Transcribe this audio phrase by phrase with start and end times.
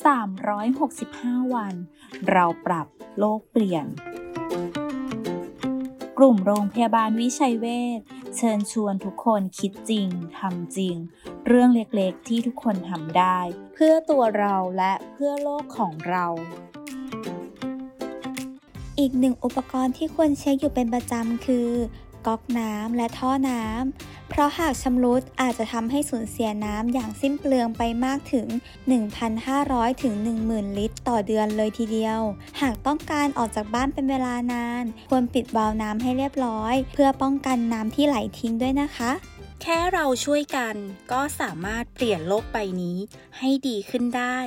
[0.00, 1.74] 365 วัน
[2.30, 2.86] เราปรับ
[3.18, 3.86] โลกเปลี่ยน
[6.18, 7.66] กลุ่มโรงพยาบาลวิชัยเว
[7.98, 8.00] ช
[8.36, 10.08] เชิญชวนทุกคนคิดจริง
[10.38, 10.96] ทำจริง
[11.46, 13.38] เรื่องเล็กๆที่ทุกคนทำได้
[13.74, 16.26] เพื่อตัวเราและเพื่อโลกของเรา
[18.98, 21.68] อีกหนึ่งอุปกรณ์ที่ควรเช็คอยู่เป็นประจำคือ
[22.26, 28.46] ก๊อกน้ำและท่อน้ำ เพราะหากชำรุดอาจจะทำให้สูญเสียน้ำอย่างสิ้นเปลืองไปมากถึง
[29.24, 30.14] 1,500 ถึง
[30.46, 32.20] 10,000 ลิตร ต่อเดือนเลยทีเดียว
[32.60, 39.12] หากต้องการออกจากบ้านเป็นเวลานาน ควรปิดวาล์วน้ำให้เรียบร้อย เพื่อป้องกันน้ำที่ไหลทิ้งด้วยนะคะ
[39.62, 40.74] แค่เราช่วยกัน
[41.12, 42.98] ก็สามารถเปลี่ยนโลกใบนี้
[43.38, 44.38] ให้ดีขึ้นได้